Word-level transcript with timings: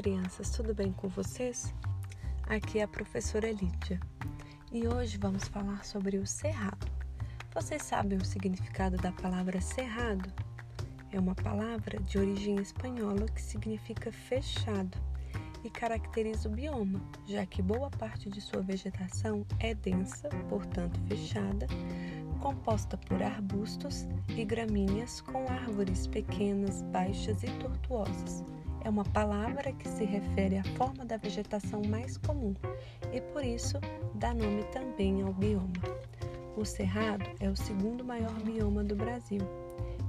crianças, 0.00 0.48
tudo 0.50 0.72
bem 0.72 0.92
com 0.92 1.08
vocês? 1.08 1.74
Aqui 2.48 2.78
é 2.78 2.84
a 2.84 2.88
professora 2.88 3.52
Lídia 3.52 4.00
e 4.72 4.88
hoje 4.88 5.18
vamos 5.18 5.46
falar 5.46 5.84
sobre 5.84 6.16
o 6.16 6.26
cerrado. 6.26 6.90
Vocês 7.52 7.82
sabem 7.82 8.16
o 8.16 8.24
significado 8.24 8.96
da 8.96 9.12
palavra 9.12 9.60
cerrado? 9.60 10.32
É 11.12 11.18
uma 11.20 11.34
palavra 11.34 11.98
de 12.00 12.16
origem 12.16 12.56
espanhola 12.62 13.26
que 13.26 13.42
significa 13.42 14.10
fechado 14.10 14.96
e 15.62 15.68
caracteriza 15.68 16.48
o 16.48 16.52
bioma, 16.52 16.98
já 17.26 17.44
que 17.44 17.60
boa 17.60 17.90
parte 17.90 18.30
de 18.30 18.40
sua 18.40 18.62
vegetação 18.62 19.44
é 19.58 19.74
densa, 19.74 20.30
portanto 20.48 20.98
fechada, 21.08 21.66
composta 22.40 22.96
por 22.96 23.22
arbustos 23.22 24.06
e 24.28 24.44
gramíneas 24.46 25.20
com 25.20 25.46
árvores 25.46 26.06
pequenas, 26.06 26.80
baixas 26.82 27.42
e 27.42 27.50
tortuosas 27.58 28.42
é 28.84 28.90
uma 28.90 29.04
palavra 29.04 29.72
que 29.72 29.88
se 29.88 30.04
refere 30.04 30.58
à 30.58 30.64
forma 30.76 31.04
da 31.04 31.16
vegetação 31.16 31.82
mais 31.88 32.16
comum 32.18 32.54
e 33.12 33.20
por 33.20 33.44
isso 33.44 33.78
dá 34.14 34.32
nome 34.32 34.64
também 34.72 35.22
ao 35.22 35.32
bioma. 35.32 35.72
O 36.56 36.64
Cerrado 36.64 37.24
é 37.40 37.48
o 37.48 37.56
segundo 37.56 38.04
maior 38.04 38.34
bioma 38.42 38.82
do 38.82 38.94
Brasil. 38.94 39.40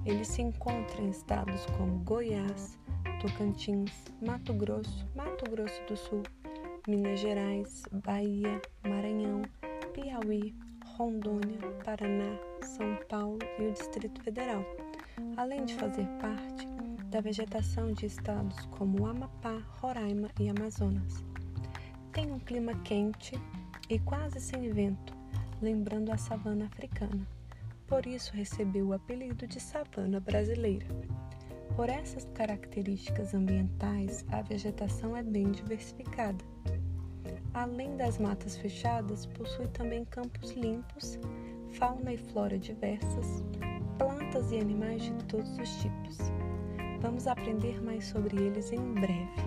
Ele 0.05 0.25
se 0.25 0.41
encontra 0.41 1.01
em 1.01 1.09
estados 1.09 1.65
como 1.77 1.99
Goiás, 1.99 2.79
Tocantins, 3.21 3.91
Mato 4.21 4.53
Grosso, 4.53 5.07
Mato 5.15 5.49
Grosso 5.49 5.81
do 5.87 5.95
Sul, 5.95 6.23
Minas 6.87 7.19
Gerais, 7.19 7.83
Bahia, 8.03 8.59
Maranhão, 8.83 9.43
Piauí, 9.93 10.55
Rondônia, 10.97 11.59
Paraná, 11.85 12.37
São 12.63 12.97
Paulo 13.07 13.39
e 13.59 13.67
o 13.67 13.71
Distrito 13.71 14.21
Federal, 14.23 14.65
além 15.37 15.65
de 15.65 15.75
fazer 15.75 16.07
parte 16.19 16.60
da 17.11 17.19
vegetação 17.19 17.91
de 17.91 18.05
estados 18.05 18.65
como 18.67 19.05
Amapá, 19.05 19.61
Roraima 19.81 20.29
e 20.39 20.47
Amazonas. 20.47 21.25
Tem 22.13 22.31
um 22.31 22.39
clima 22.39 22.73
quente 22.85 23.37
e 23.89 23.99
quase 23.99 24.39
sem 24.39 24.71
vento, 24.71 25.13
lembrando 25.61 26.09
a 26.09 26.17
savana 26.17 26.67
africana. 26.67 27.27
Por 27.85 28.07
isso 28.07 28.31
recebeu 28.33 28.87
o 28.87 28.93
apelido 28.93 29.45
de 29.45 29.59
savana 29.59 30.21
brasileira. 30.21 30.85
Por 31.75 31.89
essas 31.89 32.23
características 32.33 33.33
ambientais, 33.33 34.23
a 34.31 34.41
vegetação 34.41 35.15
é 35.15 35.21
bem 35.21 35.51
diversificada. 35.51 36.45
Além 37.53 37.97
das 37.97 38.17
matas 38.17 38.55
fechadas, 38.55 39.25
possui 39.25 39.67
também 39.67 40.05
campos 40.05 40.51
limpos, 40.51 41.19
fauna 41.73 42.13
e 42.13 42.17
flora 42.17 42.57
diversas, 42.57 43.43
plantas 43.97 44.49
e 44.53 44.59
animais 44.59 45.01
de 45.01 45.13
todos 45.25 45.57
os 45.57 45.69
tipos. 45.81 46.17
Vamos 47.01 47.25
aprender 47.25 47.83
mais 47.83 48.05
sobre 48.05 48.37
eles 48.37 48.71
em 48.71 48.93
breve. 48.93 49.41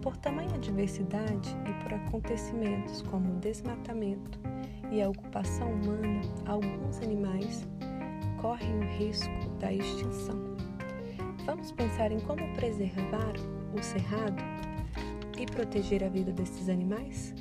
Por 0.00 0.16
tamanha 0.16 0.58
diversidade 0.58 1.54
e 1.68 1.82
por 1.82 1.92
acontecimentos 1.92 3.02
como 3.02 3.34
o 3.34 3.38
desmatamento 3.38 4.40
e 4.90 5.02
a 5.02 5.10
ocupação 5.10 5.70
humana, 5.70 6.22
alguns 6.46 6.98
animais 7.02 7.68
correm 8.40 8.74
o 8.78 8.98
risco 8.98 9.48
da 9.60 9.70
extinção. 9.70 10.56
Vamos 11.44 11.70
pensar 11.72 12.10
em 12.10 12.20
como 12.20 12.42
preservar 12.54 13.34
o 13.78 13.82
cerrado 13.82 14.42
e 15.38 15.44
proteger 15.44 16.02
a 16.02 16.08
vida 16.08 16.32
desses 16.32 16.70
animais? 16.70 17.34